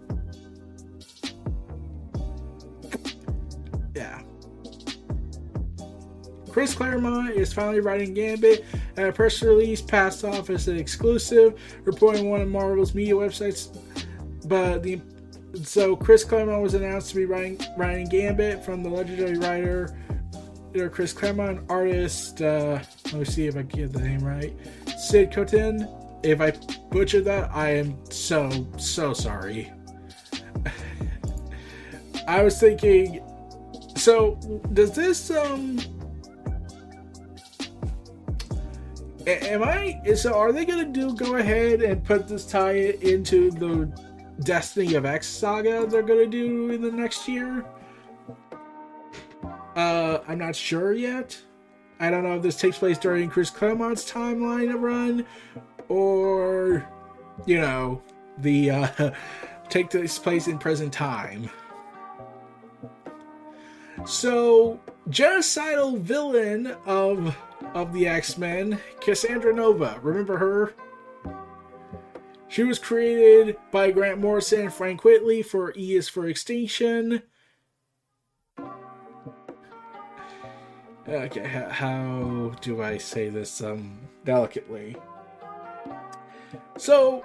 [6.50, 8.64] Chris Claremont is finally writing Gambit.
[8.96, 13.78] A press release passed off as an exclusive, reporting one of Marvel's media websites.
[14.46, 15.00] But the
[15.62, 19.96] so Chris Claremont was announced to be writing writing Gambit from the legendary writer
[20.88, 22.40] Chris Claremont, artist.
[22.40, 24.54] Uh, let me see if I get the name right.
[24.98, 25.88] Sid Cotten.
[26.22, 26.52] If I
[26.90, 29.72] butchered that, I am so so sorry.
[32.28, 33.24] I was thinking.
[33.96, 34.36] So
[34.72, 35.80] does this um?
[39.28, 40.00] Am I?
[40.14, 41.14] So are they gonna do?
[41.14, 43.92] Go ahead and put this tie into the
[44.42, 47.62] Destiny of X saga they're gonna do in the next year.
[49.76, 51.38] Uh, I'm not sure yet.
[52.00, 55.26] I don't know if this takes place during Chris Claremont's timeline of run,
[55.90, 56.88] or
[57.44, 58.00] you know,
[58.38, 59.10] the uh,
[59.68, 61.50] take this place in present time.
[64.06, 67.36] So, genocidal villain of
[67.74, 69.98] of the X Men, Cassandra Nova.
[70.02, 70.74] Remember her?
[72.48, 77.22] She was created by Grant Morrison and Frank Quitely for E is for Extinction.
[81.06, 84.96] Okay, how do I say this um delicately?
[86.76, 87.24] So,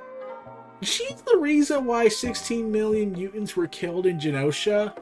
[0.81, 4.93] she's the reason why 16 million mutants were killed in Genosha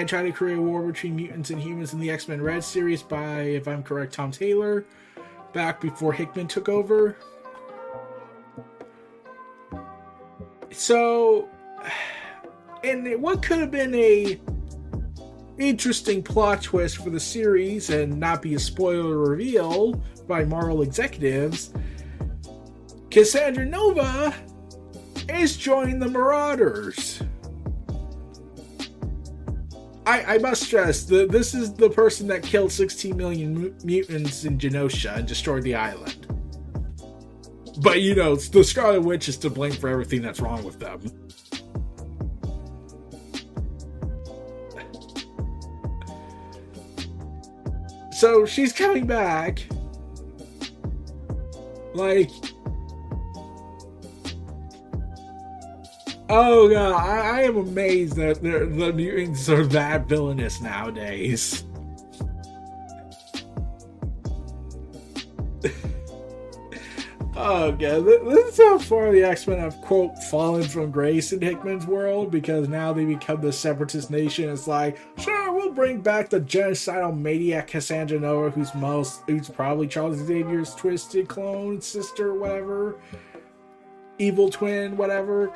[0.00, 2.62] and trying to create a war between mutants and humans in the X Men Red
[2.62, 4.84] series by, if I'm correct, Tom Taylor,
[5.52, 7.16] back before Hickman took over.
[10.70, 11.48] So,
[12.84, 14.40] and what could have been a
[15.58, 19.94] interesting plot twist for the series and not be a spoiler reveal
[20.28, 21.72] by Marvel executives,
[23.10, 24.34] Cassandra Nova
[25.28, 27.15] is joining the Marauders.
[30.06, 34.56] I, I must stress that this is the person that killed 16 million mutants in
[34.56, 36.28] Genosha and destroyed the island.
[37.82, 41.00] But you know, the Scarlet Witch is to blame for everything that's wrong with them.
[48.12, 49.66] So she's coming back.
[51.92, 52.30] Like,
[56.28, 61.64] oh god, I, I am amazed that the mutants are that villainous nowadays.
[67.38, 71.42] Oh, god, this is how far the X Men have quote fallen from grace in
[71.42, 74.48] Hickman's world because now they become the separatist nation.
[74.48, 79.86] It's like, sure, we'll bring back the genocidal maniac Cassandra Nova, who's most, who's probably
[79.86, 82.96] Charles Xavier's twisted clone sister, whatever,
[84.18, 85.52] evil twin, whatever.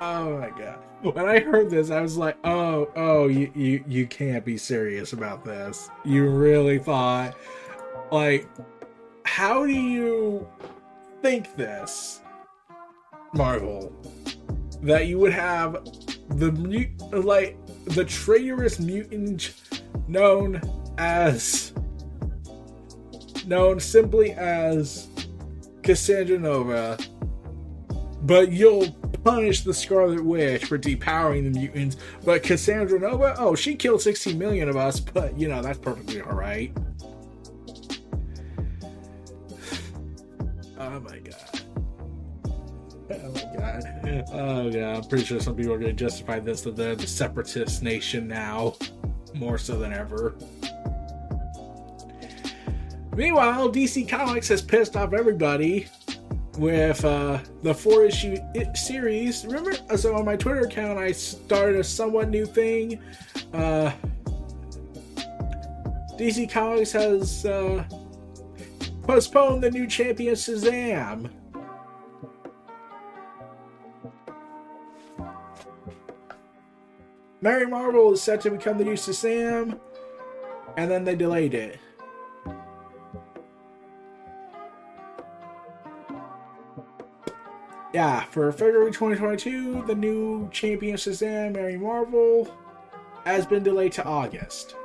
[0.00, 0.78] Oh my god!
[1.02, 5.12] When I heard this, I was like, oh, oh, you, you, you can't be serious
[5.12, 5.90] about this.
[6.04, 7.36] You really thought,
[8.10, 8.48] like
[9.24, 10.48] how do you
[11.22, 12.20] think this,
[13.32, 13.92] Marvel,
[14.82, 15.84] that you would have
[16.30, 16.50] the
[17.12, 19.54] like the traitorous mutant
[20.08, 20.60] known
[20.98, 21.72] as
[23.46, 25.08] known simply as
[25.82, 26.98] Cassandra Nova,
[28.22, 28.90] but you'll
[29.24, 31.96] punish the Scarlet Witch for depowering the mutants.
[32.24, 36.22] But Cassandra Nova, oh, she killed 16 million of us, but you know, that's perfectly
[36.22, 36.76] alright.
[40.82, 41.60] Oh my god.
[43.10, 43.84] Oh my god.
[44.32, 44.76] Oh god.
[44.76, 48.26] I'm pretty sure some people are going to justify this that they're the separatist nation
[48.26, 48.76] now,
[49.34, 50.36] more so than ever.
[53.14, 55.86] Meanwhile, DC Comics has pissed off everybody
[56.60, 58.36] with uh, the four issue
[58.74, 59.46] series.
[59.46, 63.00] Remember, so on my Twitter account, I started a somewhat new thing.
[63.54, 63.90] Uh,
[66.18, 67.82] DC Comics has uh,
[69.04, 71.30] Postpone the new champion Shazam.
[77.40, 79.80] Mary Marvel is set to become the new Shazam,
[80.76, 81.80] and then they delayed it.
[87.92, 92.48] Yeah, for February 2022, the new champion Shazam, Mary Marvel,
[93.24, 94.76] has been delayed to August.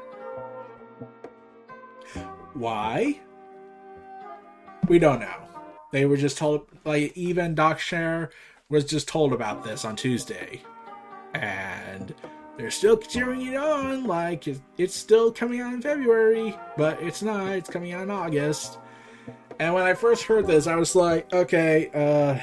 [2.53, 3.19] Why?
[4.87, 5.35] We don't know.
[5.91, 8.29] They were just told, like, even Doc Shaner
[8.69, 10.61] was just told about this on Tuesday.
[11.35, 12.13] And
[12.57, 14.47] they're still cheering it on, like
[14.77, 17.51] it's still coming out in February, but it's not.
[17.51, 18.79] It's coming out in August.
[19.59, 22.39] And when I first heard this, I was like, okay, uh,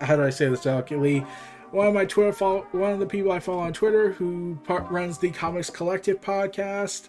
[0.00, 1.24] how do I say this delicately?
[1.70, 4.88] One of my Twitter follow, one of the people I follow on Twitter who part,
[4.90, 7.08] runs the Comics Collective podcast.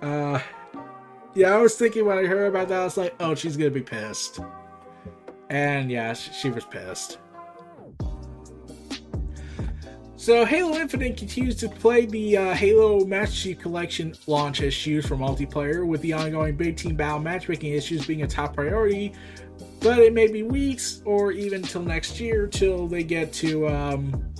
[0.00, 0.40] Uh,
[1.34, 3.70] yeah, I was thinking when I heard about that, I was like, oh, she's gonna
[3.70, 4.40] be pissed.
[5.50, 7.18] And yeah, she, she was pissed.
[10.26, 15.14] So Halo Infinite continues to play the uh, Halo Master Chief Collection launch issues for
[15.14, 19.12] multiplayer, with the ongoing big team battle matchmaking issues being a top priority.
[19.80, 24.34] But it may be weeks or even till next year till they get to um,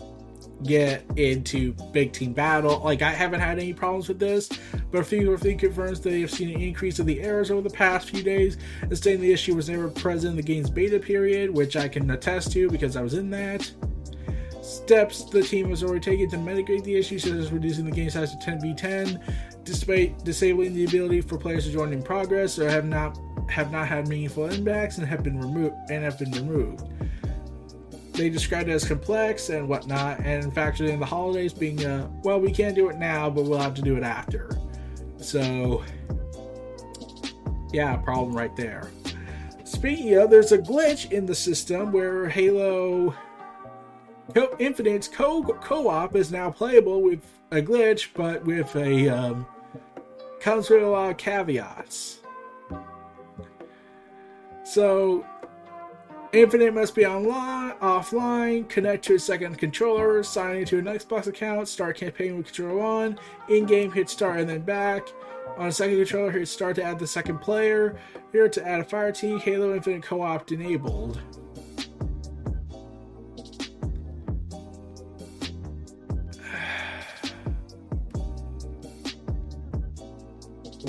[0.65, 2.81] get into big team battle.
[2.81, 4.49] Like I haven't had any problems with this,
[4.91, 7.63] but a few of confirms that they have seen an increase of the errors over
[7.63, 10.99] the past few days, and stating the issue was never present in the game's beta
[10.99, 13.71] period, which I can attest to because I was in that.
[14.63, 18.11] Steps the team has already taken to mitigate the issue, such as reducing the game
[18.11, 19.23] size to 10v10,
[19.67, 23.19] despite disabling the ability for players to join in progress, or have not
[23.51, 26.85] have not had meaningful impacts and have been removed and have been removed.
[28.13, 32.41] They described it as complex and whatnot, and factored in the holidays being, uh, well,
[32.41, 34.51] we can't do it now, but we'll have to do it after.
[35.19, 35.85] So,
[37.73, 38.91] yeah, problem right there.
[39.65, 43.15] Speaking of, there's a glitch in the system where Halo
[44.59, 49.47] Infinite's co co-op is now playable with a glitch, but with a um,
[50.47, 52.21] comes with a lot of caveats.
[54.63, 55.27] So,
[56.33, 61.67] Infinite must be online, offline, connect to a second controller, sign into an Xbox account,
[61.67, 63.19] start campaign with controller on,
[63.49, 65.09] in-game hit start and then back.
[65.59, 67.99] On a second controller, hit start to add the second player.
[68.31, 71.21] Here to add a fire team, Halo Infinite co-op enabled.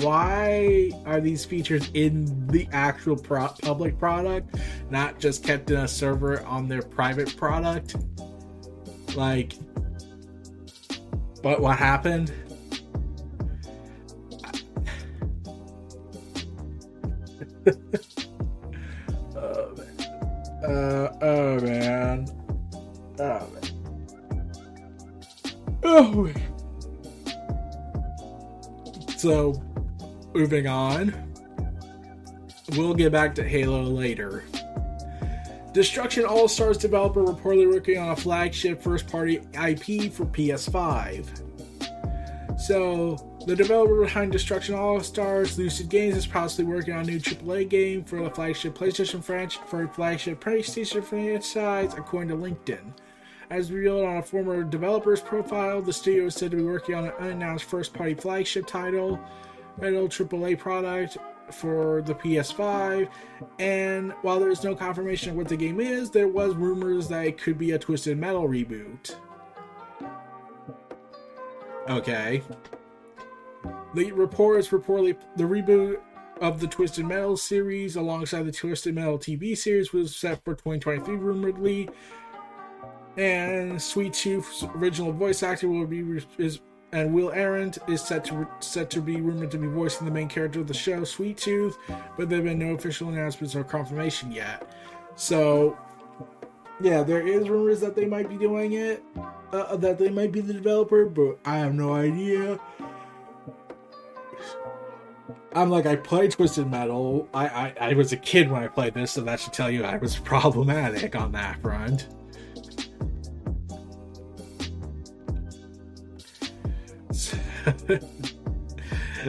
[0.02, 4.56] Why are these features in the actual pro- public product,
[4.90, 7.96] not just kept in a server on their private product?
[9.16, 9.54] Like,
[11.42, 12.32] but what happened?
[19.36, 19.88] oh man.
[20.64, 22.26] Uh, oh man.
[23.18, 23.68] Oh man.
[25.82, 26.32] Oh.
[29.16, 29.60] So,
[30.38, 31.12] moving on.
[32.76, 34.44] We'll get back to Halo later.
[35.72, 41.26] Destruction All Stars developer reportedly working on a flagship first party IP for PS5.
[42.60, 43.16] So,
[43.46, 47.68] the developer behind Destruction All Stars, Lucid Games, is possibly working on a new AAA
[47.68, 52.92] game for the flagship PlayStation franchise for flagship PlayStation franchise, according to LinkedIn.
[53.50, 57.06] As revealed on a former developer's profile, the studio is said to be working on
[57.06, 59.18] an unannounced first party flagship title
[59.80, 61.18] Metal AAA product
[61.52, 63.08] for the PS5.
[63.58, 67.26] And while there is no confirmation of what the game is, there was rumors that
[67.26, 69.16] it could be a Twisted Metal reboot.
[71.88, 72.42] Okay.
[73.94, 76.00] The report is reportedly the reboot
[76.40, 81.16] of the Twisted Metal series alongside the Twisted Metal TV series was set for 2023
[81.16, 81.88] rumoredly.
[83.16, 86.04] And Sweet Tooth's original voice actor will be
[86.38, 86.60] is
[86.92, 90.28] and Will Arnett is set to set to be rumored to be voicing the main
[90.28, 91.76] character of the show, Sweet Tooth,
[92.16, 94.72] but there have been no official announcements or confirmation yet.
[95.14, 95.76] So,
[96.80, 99.02] yeah, there is rumors that they might be doing it,
[99.52, 102.58] uh, that they might be the developer, but I have no idea.
[105.54, 107.28] I'm like, I played Twisted Metal.
[107.34, 109.84] I, I, I was a kid when I played this, so that should tell you
[109.84, 112.08] I was problematic on that front.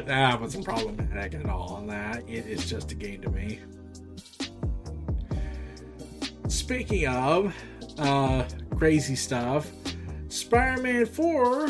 [0.06, 2.24] That wasn't problematic at all on that.
[2.28, 3.60] It is just a game to me.
[6.48, 7.56] Speaking of
[7.98, 9.72] uh, crazy stuff,
[10.28, 11.70] Spider Man 4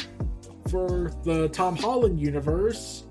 [0.70, 3.06] for the Tom Holland universe.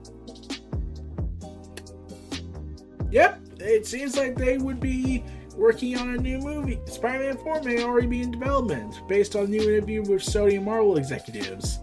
[3.11, 5.25] Yep, it seems like they would be
[5.57, 6.79] working on a new movie.
[6.87, 10.97] Spider Man 4 may already be in development based on new interview with Sony Marvel
[10.97, 11.81] executives.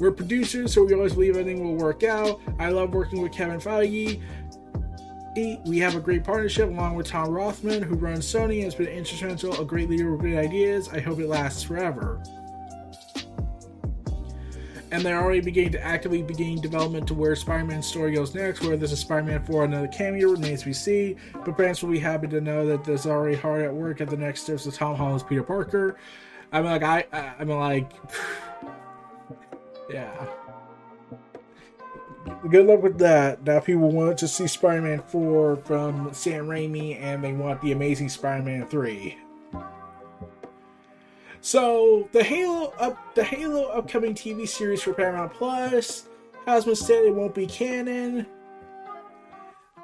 [0.00, 2.40] We're producers, so we always believe everything will work out.
[2.58, 4.20] I love working with Kevin Feige.
[5.66, 8.88] We have a great partnership along with Tom Rothman, who runs Sony and has been
[8.88, 10.88] instrumental, a great leader with great ideas.
[10.88, 12.22] I hope it lasts forever.
[14.90, 18.62] And they're already beginning to actively begin development to where Spider-Man's story goes next.
[18.62, 21.98] Where there's a Spider-Man 4 another cameo remains to be seen, but fans will be
[21.98, 24.96] happy to know that there's already hard at work at the next steps of Tom
[24.96, 25.98] Holland's Peter Parker.
[26.52, 27.92] I'm like, I, I I'm like.
[29.90, 30.26] Yeah.
[32.50, 33.44] Good luck with that.
[33.44, 38.10] Now people want to see Spider-Man 4 from Sam Raimi and they want the Amazing
[38.10, 39.18] Spider-Man 3.
[41.40, 46.08] So the Halo up the Halo upcoming TV series for Paramount Plus
[46.46, 48.26] has been said it won't be canon.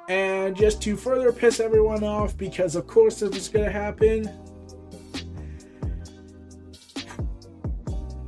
[0.07, 4.29] And just to further piss everyone off, because of course this is gonna happen.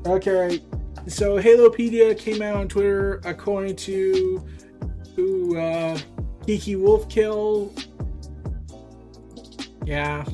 [0.05, 0.61] Okay,
[1.07, 4.45] so Halopedia came out on Twitter according to
[5.15, 5.97] who uh
[6.45, 7.71] Kiki Wolfkill.
[9.85, 10.25] Yeah.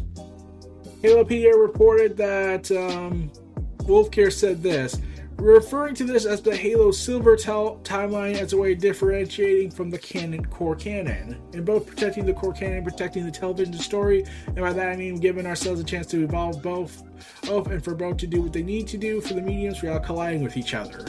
[1.01, 3.31] Halopedia reported that um
[3.79, 4.99] Wolfkill said this
[5.37, 9.89] referring to this as the Halo Silver tel- timeline as a way of differentiating from
[9.89, 14.57] the canon core canon, and both protecting the core canon, protecting the television story, and
[14.57, 17.03] by that I mean giving ourselves a chance to evolve both,
[17.45, 20.03] both and for both to do what they need to do for the mediums without
[20.03, 21.05] colliding with each other.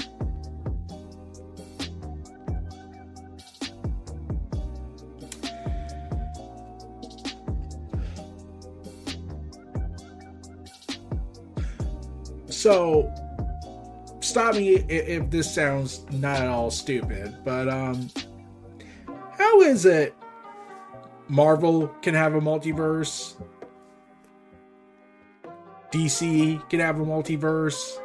[12.49, 13.13] So,
[14.35, 18.11] stop me if this sounds not at all stupid, but um,
[19.39, 20.13] how is it
[21.29, 23.41] Marvel can have a multiverse,
[25.93, 28.01] DC can have a multiverse,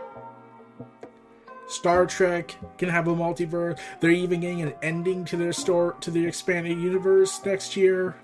[1.67, 3.79] Star Trek can have a multiverse.
[3.99, 8.15] They're even getting an ending to their store to the expanded universe next year.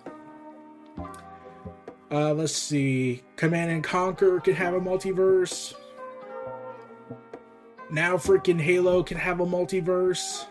[2.11, 3.23] Uh, let's see.
[3.35, 5.73] Command and Conquer can have a multiverse.
[7.91, 10.45] Now freaking Halo can have a multiverse.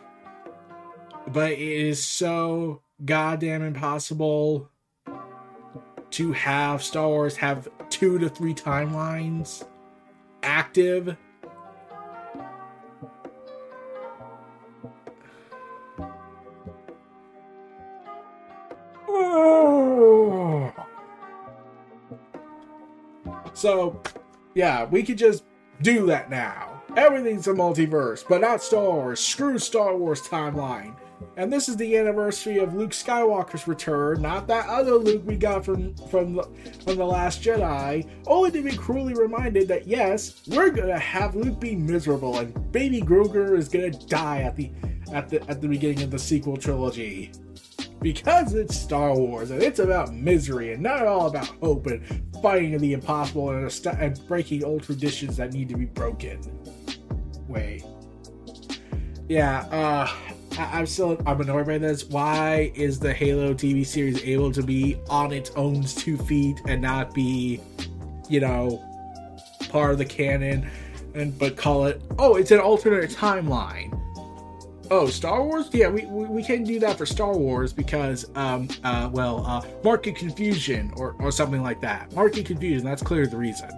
[1.26, 4.70] But it is so goddamn impossible
[6.11, 9.64] to have Star Wars have two to three timelines
[10.43, 11.16] active.
[23.57, 24.03] So,
[24.55, 25.45] yeah, we could just
[25.80, 26.74] do that now.
[26.97, 29.18] Everything's a multiverse, but not Star Wars.
[29.18, 30.95] Screw Star Wars timeline.
[31.36, 35.64] And this is the anniversary of Luke Skywalker's return, not that other Luke we got
[35.64, 36.42] from from the,
[36.84, 38.09] from the Last Jedi.
[38.28, 43.01] Only to be cruelly reminded that yes, we're gonna have Luke be miserable, and Baby
[43.01, 44.70] Grogu is gonna die at the
[45.12, 47.32] at the at the beginning of the sequel trilogy
[48.01, 52.76] because it's Star Wars and it's about misery and not all about hope and fighting
[52.76, 56.38] the impossible and, and breaking old traditions that need to be broken.
[57.55, 57.82] Way.
[59.28, 60.11] Yeah, uh,
[60.59, 62.05] I- I'm still I'm annoyed by this.
[62.05, 66.82] Why is the Halo TV series able to be on its own two feet and
[66.82, 67.61] not be,
[68.28, 68.82] you know,
[69.70, 70.68] part of the canon,
[71.14, 73.98] and but call it oh it's an alternate timeline
[74.90, 78.68] oh star wars yeah we, we, we can do that for star wars because um
[78.82, 83.36] uh well uh market confusion or or something like that market confusion that's clearly the
[83.36, 83.70] reason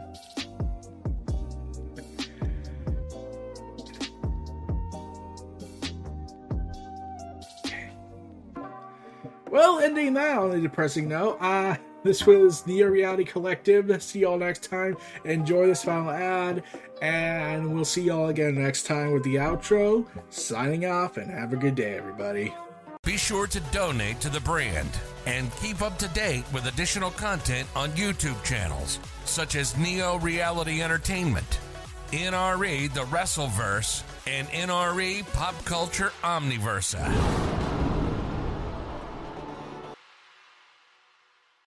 [9.56, 14.00] well ending that on a depressing note uh this was Neo Reality Collective.
[14.00, 14.96] See y'all next time.
[15.24, 16.62] Enjoy this final ad,
[17.02, 20.06] and we'll see y'all again next time with the outro.
[20.30, 22.54] Signing off, and have a good day, everybody.
[23.02, 24.90] Be sure to donate to the brand
[25.26, 30.82] and keep up to date with additional content on YouTube channels such as Neo Reality
[30.82, 31.58] Entertainment,
[32.12, 37.75] NRE The Wrestleverse, and NRE Pop Culture Omniversa.